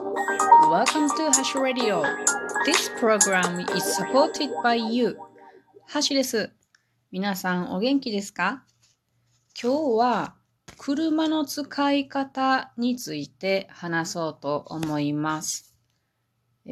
[0.00, 2.02] Welcome to Hash Radio.
[2.64, 5.18] This program is supported by you.
[5.86, 6.50] ハシです。
[7.12, 8.64] 皆さんお元気ですか？
[9.62, 10.34] 今日は
[10.78, 15.74] 車の使い方について話そうと思います。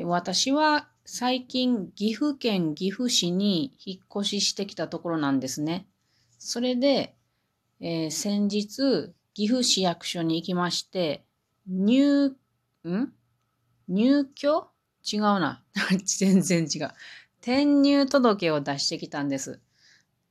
[0.04, 5.86] 私は最近岐阜県岐阜市に引っ越ししてきたところなんですね。
[6.38, 7.14] それで、
[7.80, 11.26] えー、先日岐阜市役所に行きまして、
[11.66, 12.28] 入、
[12.88, 13.12] ん？
[13.88, 14.68] 入居？
[15.10, 15.62] 違うな。
[16.04, 16.90] 全然違う。
[17.40, 19.60] 転入届を出してきたんです。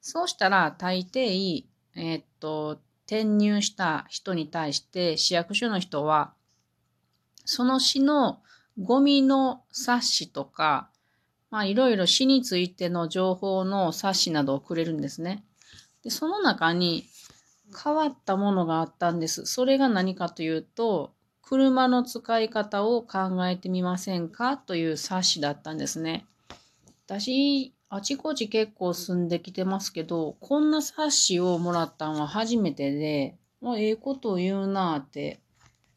[0.01, 1.65] そうしたら大抵、
[1.95, 6.33] え、っと、転入した人に対して市役所の人は、
[7.45, 8.41] その市の
[8.79, 10.89] ゴミの冊子とか、
[11.49, 15.45] まあいろいろ市についての情報の冊子などをくれるんですね。
[16.03, 17.05] で、その中に
[17.83, 19.45] 変わったものがあったんです。
[19.45, 21.13] それが何かというと、
[21.49, 26.25] 車の使い方を考えてみませんかという冊子だったんですね。
[27.05, 35.39] 私、あちこち結構住んできてますけど、こんな冊子をもらったのは初めてで、もうええことを言うなって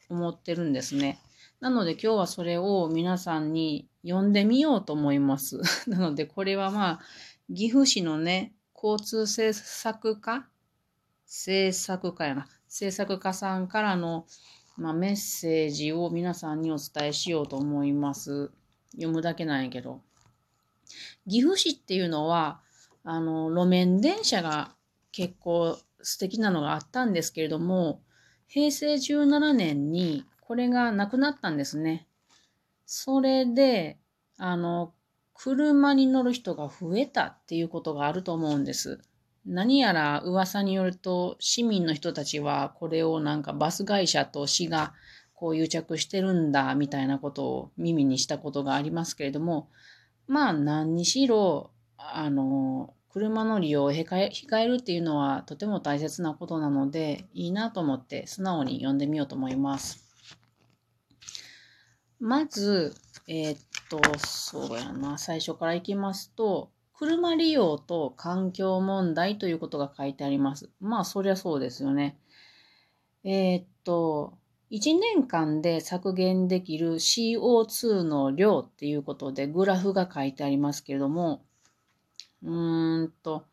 [0.08, 1.18] 思ってるんですね。
[1.58, 5.60] なので今日はそれを皆さんに読んでみようと思います。
[5.90, 7.00] なのでこれはまあ、
[7.52, 10.46] 岐阜市のね、交通政策課？
[11.26, 12.46] 政策課やな。
[12.68, 14.26] 政策課さんからの
[14.80, 18.50] まあ、メッセージを皆さんにお伝えしようと思います。
[18.92, 20.00] 読むだけなんやけど。
[21.28, 22.62] 岐阜市っていうのは、
[23.04, 24.74] あの、路面電車が
[25.12, 28.00] 結構素敵なのがあったんですけれども、
[28.48, 32.08] 平成17年にこれがなくなったんですね。
[32.86, 33.98] それで、
[34.38, 34.94] あの、
[35.34, 39.02] 車に乗る人が増えたっていうことがあると思うんです。
[39.46, 44.92] 何やら噂によると市民の人たちはこれをなんかバス会社と市が
[45.34, 49.69] こう癒着してるんだみたいなことを耳にしたことがありますけれども
[50.27, 60.10] まあ何にしろあの車の利用を控え控えるっていうのはとても大切なことなのでいいなと思って素直に読んでみようと思います。
[62.20, 62.94] まず、
[63.26, 66.70] えー、っと、そうやな、最初からいきますと、
[67.00, 70.69] 車利用と環境問題ということが書いてあります。
[70.81, 72.19] まあ、そりゃそうですよね。
[73.25, 74.34] えー、っと、
[74.71, 81.43] 1年間で削減できる CO2 の量っていうことでグラフが書いてありますけれども、
[82.43, 83.47] うーんと、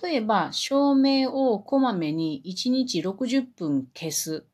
[0.00, 4.46] 例えば照明をこまめに1日60分消す。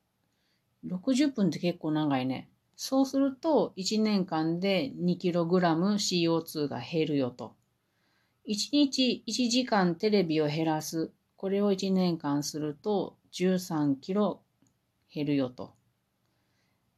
[0.87, 2.49] 60分って結構長いね。
[2.77, 5.59] そうすると1年間で 2kg
[5.99, 7.55] CO2 が減るよと。
[8.49, 11.11] 1日1時間テレビを減らす。
[11.37, 14.41] これを1年間すると13キロ
[15.13, 15.75] 減るよと。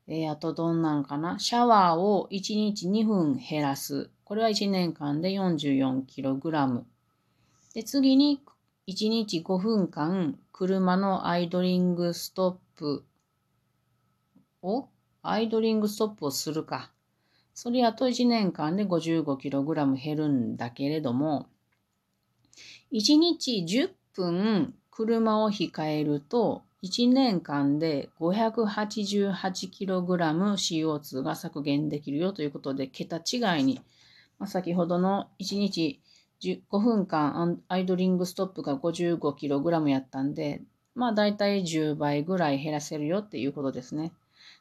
[0.06, 1.38] えー、あとどんなんかな？
[1.38, 4.10] シャワーを1日2分減らす。
[4.24, 6.86] これは1年間で44キログラム。
[7.74, 8.42] で、次に
[8.86, 13.04] 1日5分間車のアイドリングストップ
[14.62, 14.88] を、
[15.22, 16.90] アイドリングストップをするか。
[17.60, 21.48] それやと1年間で 55kg 減るんだけれども、
[22.92, 29.32] 1日10分車を控えると、1年間で 588kg
[30.06, 33.80] CO2 が削減できるよということで、桁違いに、
[34.38, 36.00] まあ、先ほどの1日
[36.40, 40.62] 5分間アイドリングストップが 55kg やったんで、
[40.94, 44.12] まあ大体10倍ぐらい減らせるよっていうことですね。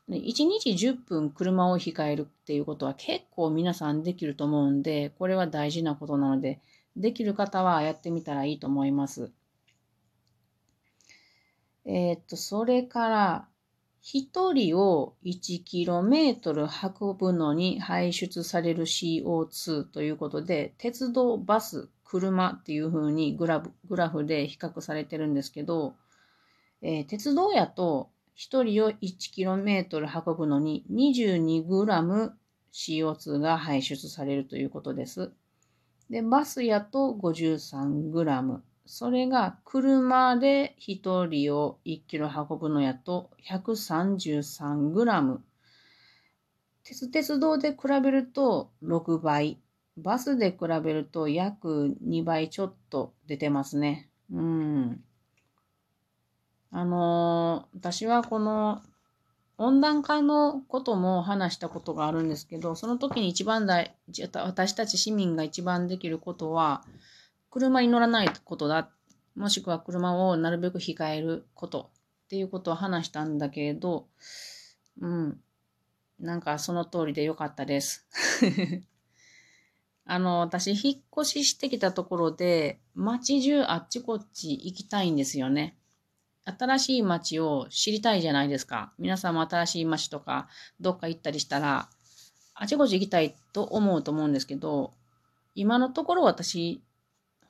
[0.10, 6.62] 1日10分車を控えるっていうことは結構皆さんできると思うんで、これは大事なことなので、
[6.96, 9.32] できる方はやってみたらいいと思います。
[11.86, 13.48] えー、っと、それから、
[14.04, 25.96] 1人を 1km 運ぶのに排出される CO2 ということで、鉄道、バス、車っていうふうにグラフグラフで比較されてるんですけど、
[26.82, 32.32] えー、鉄道やと1人を 1km 運ぶのに 22g
[32.72, 35.32] CO2 が排出されるということです。
[36.10, 38.60] で、バスやと 53g。
[38.86, 45.40] それが車で1人を 1km 運ぶのやと 133g。
[46.84, 49.60] 鉄鉄道で比べると6倍。
[49.98, 54.10] バスで比べると約2倍ちょっと出てますね。
[54.32, 55.04] うん。
[56.72, 58.82] あのー、私はこの
[59.58, 63.96] 温暖化のことも話したことがあるんですけど、その時に一番大、
[64.34, 66.84] 私たち市民が一番できることは、
[67.50, 68.92] 車に乗らないことだ。
[69.36, 71.90] もしくは車をなるべく控えること
[72.26, 74.08] っていうことを話したんだけれど、
[75.00, 75.40] うん。
[76.20, 78.06] なんかその通りでよかったです。
[80.06, 85.78] あの、私、引っ越ししてきたところで、街中あっちこっち行きたいんですよね。
[86.58, 88.94] 新しい街を知りたいじゃないですか。
[88.98, 90.48] 皆さんも新しい街とか、
[90.80, 91.90] どっか行ったりしたら、
[92.56, 94.94] あちこち行きたいと思うと思うんですけど、
[95.56, 96.82] 今のところ私、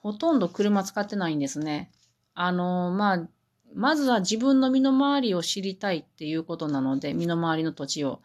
[0.01, 1.91] ほとんど車使ってないんですね。
[2.33, 3.27] あの、まあ、
[3.73, 8.21] まずは自分の身の回りを知りたいっていうことなので、身の回りの土地を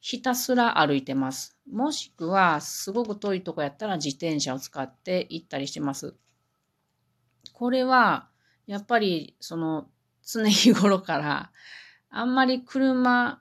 [0.00, 1.56] ひたすら歩いてます。
[1.70, 6.14] もしくは、すごく遠いとこやったら自転車を使って行ったりしてます。
[7.54, 8.28] これは、
[8.66, 9.88] やっぱり、その、
[10.24, 11.50] 常日頃から、
[12.10, 13.40] あんまり車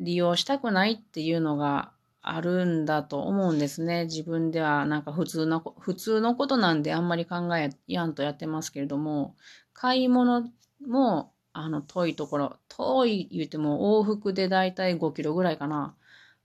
[0.00, 1.92] 利用したくないっていうのが
[2.22, 4.04] あるんだと思うんですね。
[4.04, 9.36] 自分ではなんか普通の、普通のことなんであんまり考えやんとやってますけれども、
[9.74, 10.50] 買い物
[10.86, 15.94] も、あの、遠いところ、遠い言うても往復でだいたい5キロぐらいかな、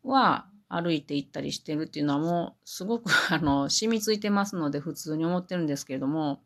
[0.04, 6.42] は歩いて行ったりしてるっていうのはもうすごく あの、染みついてますので普通に思ってるんですけれども、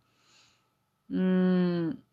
[1.10, 2.04] うーん、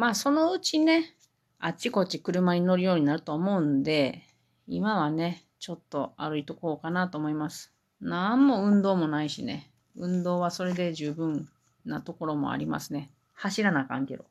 [0.00, 1.14] まあそのうちね、
[1.58, 4.22] あっちこっち車に乗るようになると思うんで、
[4.66, 7.70] 今はね、ちょっと歩いとこうかなと思います。
[8.00, 9.70] なんも運動もないしね。
[9.96, 11.50] 運動はそれで十分
[11.84, 13.10] なところもありますね。
[13.34, 14.24] 走らなあかんけど。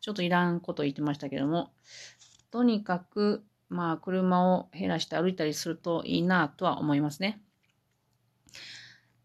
[0.00, 1.70] ちょっといらんこと言ってましたけども。
[2.50, 7.42] とにかく、まあ、車を減らして歩いたりするといいなとは思いますね。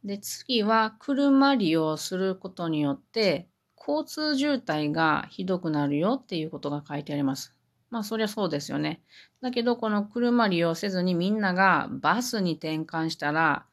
[0.03, 3.47] で、次は、車利用することによって、
[3.87, 7.53] 交通渋滞がひどくなるよっていうことが書いてあります。
[7.91, 9.01] まあ、そりゃそうですよね。
[9.41, 13.65] だけど、この車利用せずにみんながバスに転換したら、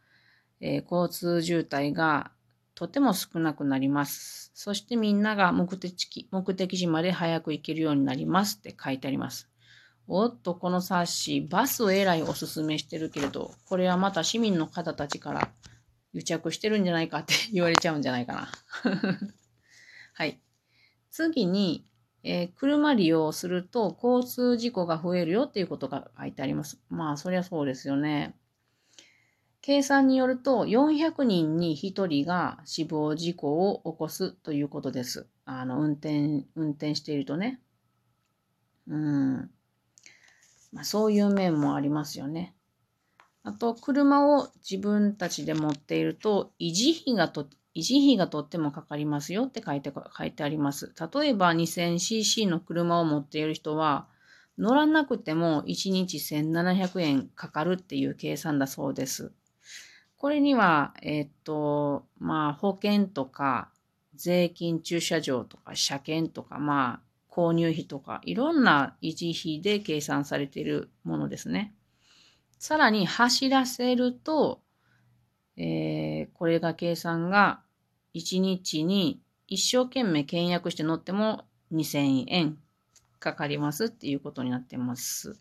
[0.60, 2.30] えー、交通渋滞が
[2.74, 4.52] とても少なくなります。
[4.54, 9.48] そしてみんなが目的目的地まで早く行けるようになりますって書いてあります。
[10.08, 15.48] おっと、この冊子、バスをえらいおすすめしてるけれど、これはまた市民の方たちから
[16.12, 18.48] 癒着してるんじゃないかって言われちゃうんじゃないかな。
[20.12, 20.40] はい。
[21.10, 21.86] 次に、
[22.24, 26.80] えー、車利用すると交通事故が増えるよっていうことが書いてあります。
[26.88, 28.36] まあ、そりゃそうですよね。
[29.62, 35.28] 計算によると400人に1人が死亡事故を起こすということです。
[35.44, 37.60] あの、運転、運転しているとね。
[38.88, 39.50] うん。
[40.72, 42.56] まあ、そういう面もありますよね。
[43.44, 50.92] あと、車を自分たちで持っていると、維持費がと、維持費がとってもかかりますよって書いて、書いてあります。
[51.14, 54.06] 例えば 2000cc の車を持っている人は、
[54.58, 59.32] 乗らなくても1日1700円かかるっていう計算だそうです。
[60.16, 63.70] これには、えっと、まあ、保険とか、
[64.14, 67.00] 税金駐車場とか、車検とか、まあ、
[67.32, 71.74] 購入費とか、いろんな維持費で計算されているものですね。
[72.58, 74.60] さらに走らせると、
[75.56, 77.60] えー、これが計算が
[78.14, 82.58] 1日に一生懸命倹約して乗っても2000円
[83.18, 85.36] かかりますっていうことになってます。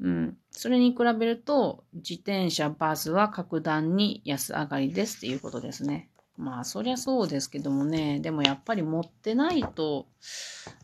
[0.00, 0.36] うん。
[0.50, 6.08] それに比べると、自転車、バスは格段に安上がりですっていうことですね。
[6.36, 10.06] まあ、そりゃそうですけどもね、でもやっぱり持ってないと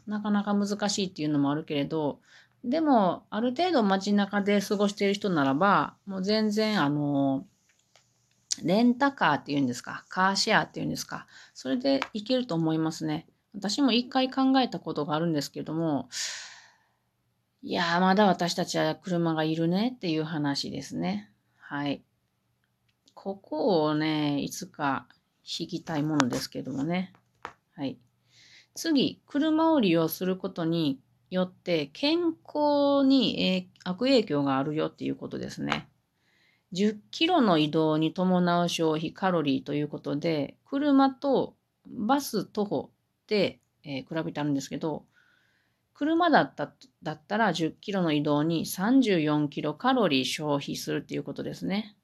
[0.07, 2.21] なかなか難しいっていうのもあるけれど、
[2.63, 7.47] でも、ある程度街中で過ごしている人ならば、もう全然、あの、
[8.65, 13.27] レンタカーっていうんですか、カーシェアっていうんですか、それで行けると思いますね。
[13.55, 16.09] 私も一回考えたことがあるんですけども、
[17.63, 21.31] いやー、まだ私たちは車がいるねっていう話ですね。
[21.57, 22.03] はい。
[23.15, 25.09] ここをね、いつか
[25.43, 27.13] 引きたいものですけどもね。
[27.75, 27.99] はい。
[28.75, 35.89] 次、車を利用することによって健康に悪影響があるよっていうことですね。
[36.73, 41.55] 10キロの移動に伴う消費カロリーということで、車と
[41.87, 42.91] バス、徒歩
[43.29, 45.05] で、えー、比べてあるんですけど、
[45.95, 51.97] 車だっただったら10キロの移動に34キロカロリー消費するっていうことですね。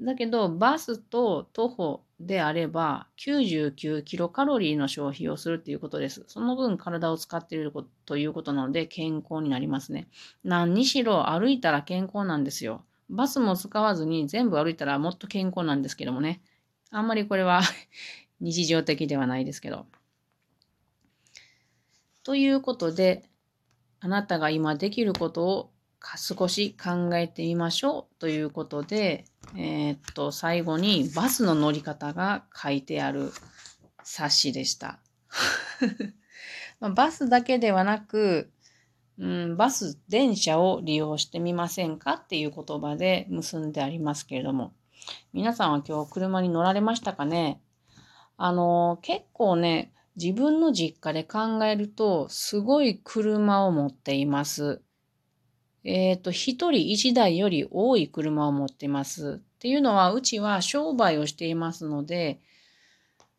[0.00, 6.24] だけど、バスと徒歩であれば99キロカロリーの消費をするっていうことです。
[6.28, 7.72] その分体を使っている
[8.06, 10.08] ということなので健康になりますね。
[10.44, 12.84] 何にしろ歩いたら健康なんですよ。
[13.10, 16.40] バスも使わずに全部歩いたらもっと健康なんですけどもね。
[16.90, 17.62] あんまりこれは
[18.40, 19.86] 日常的ではないですけど。
[22.22, 23.28] ということで、
[24.00, 25.70] あなたが今できることを
[26.16, 29.24] 少し考えてみましょうということで、
[29.56, 33.32] えー、っと、最後にバスの乗り方が書いてある
[34.04, 35.00] 冊子でした。
[36.94, 38.52] バスだけではなく、
[39.18, 44.72] うん、バス、電車を利用してみませんかっていう言葉で結んでありますけれども、
[45.32, 47.60] 皆さんは今日車に乗られましたかね？
[48.36, 54.82] あの、結構ね、自分の実家で考えると、すごい車を持っています。
[55.84, 59.40] えっ、ー、と、一人一台より多い車を持っています。
[59.42, 62.40] っていうのは、うちは商売をしていますので、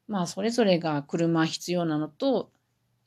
[0.07, 2.51] まあ、それぞれが車必要なのと、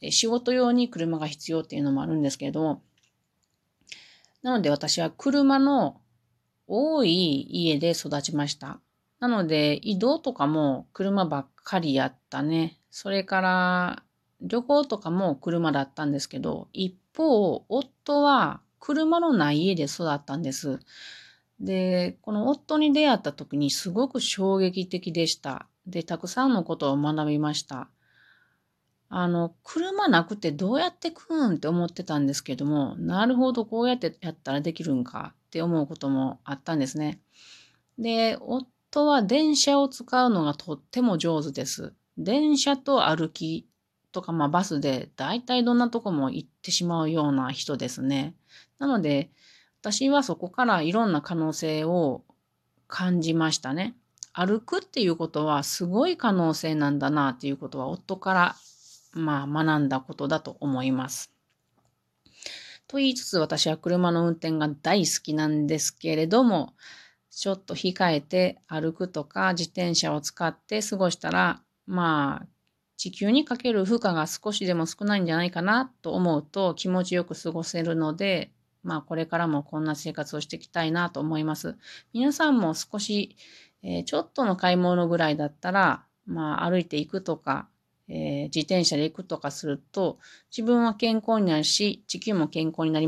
[0.02, 2.82] で仕事用に車が必要っていうのもあるんですけれど、
[4.42, 6.00] なので私は車の
[6.66, 8.80] 多い家で育ちました。
[9.20, 12.80] なので移動とかも車ばっかりやったね。
[12.90, 14.02] それから
[14.40, 20.80] 旅行とかも車だったんですけど、一方、夫は車のない家で育ったんです。
[21.60, 25.68] で、この夫に出会った時にすごく衝撃的でした。
[25.86, 27.88] で、たくさんのことを学びました。
[29.14, 37.20] あの、車なくてどうやって食うんって思ってたんですけども、なるほど、こうやってやったらできるんかって思うこともあったんですね。
[37.98, 41.92] で、夫は電車を使うのがとっても上手です。
[42.16, 43.68] 電車と歩き
[44.12, 48.34] とか、まあバスで大体どんなとこも行ってしまうような人ですね。
[48.78, 49.30] なので、
[49.82, 52.24] 私はそこからいろんな可能性を
[52.88, 53.94] 感じましたね。
[54.32, 58.56] 歩くっていうことはすごい可能性なんだなっていうことは夫から
[59.12, 61.32] まあ、学んだことだと思います。
[62.88, 66.74] と言いつつ私は車の運転が大好きなんですけれども、
[67.30, 72.46] ちょっと控えて歩くとか自転車を使って過ごしたら、まあ、
[72.98, 78.52] 地球にかける負荷が少しでも少ないんじゃないかなと思うと気持ちよく過ごせるので、
[78.82, 81.76] まあこれからもこんな生活をしていきたいなと思います。
[82.12, 83.36] 皆さんも少し、
[83.82, 87.68] えー、ちょっとの買い物ぐらいだったら、まあ歩いていくとか、
[88.08, 90.18] えー、自転車で行くとかすると、
[90.56, 93.00] 自分は健康になるし、地球も健康になります。